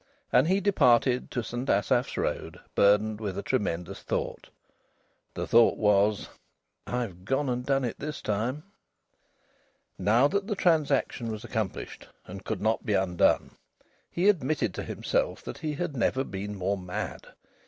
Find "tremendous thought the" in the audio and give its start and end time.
3.43-5.45